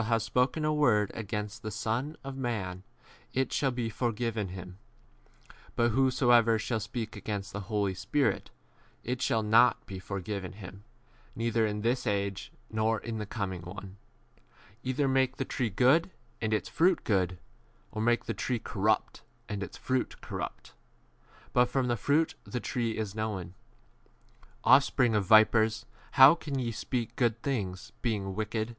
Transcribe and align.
ISyyovs 0.00 0.06
is 0.06 0.28
objective, 0.28 0.32
hav 0.32 0.32
have 0.32 0.48
spoken 0.48 0.64
a 0.64 0.72
word 0.72 1.10
against 1.12 1.62
the 1.62 1.70
Son 1.70 2.16
of 2.24 2.34
man, 2.34 2.82
it 3.34 3.52
shall 3.52 3.70
be 3.70 3.90
forgiven 3.90 4.48
him; 4.48 4.78
but 5.76 5.90
whosoever 5.90 6.58
shall 6.58 6.80
speak 6.80 7.16
against 7.16 7.52
the 7.52 7.60
Holy 7.68 7.92
Spirit, 7.92 8.50
it 9.04 9.20
shall 9.20 9.42
not 9.42 9.84
be 9.84 9.98
forgiven 9.98 10.52
him, 10.52 10.84
neither 11.36 11.66
in 11.66 11.82
this 11.82 12.06
age 12.06 12.50
nor 12.70 12.98
in 13.00 13.18
the 13.18 13.26
coming 13.26 13.60
[one]. 13.60 13.98
33 14.86 14.90
Either 14.90 15.08
make 15.08 15.36
the 15.36 15.44
tree 15.44 15.68
good, 15.68 16.10
and 16.40 16.54
its 16.54 16.70
fruit 16.70 17.04
good; 17.04 17.36
or 17.92 18.00
make 18.00 18.24
the 18.24 18.32
tree 18.32 18.58
corrupt, 18.58 19.20
and 19.50 19.62
its 19.62 19.76
fruit 19.76 20.18
corrupt. 20.22 20.72
For 21.52 21.66
from 21.66 21.88
the 21.88 21.96
fruit 21.98 22.36
the 22.44 22.58
tree 22.58 22.96
is 22.96 23.10
34 23.12 23.16
known. 23.44 23.54
Offspring 24.64 25.14
of 25.14 25.26
vipers 25.26 25.84
1 26.12 26.12
how 26.12 26.34
can 26.36 26.58
ye 26.58 26.72
speak 26.72 27.16
good 27.16 27.42
things, 27.42 27.92
being 28.00 28.34
wicked 28.34 28.76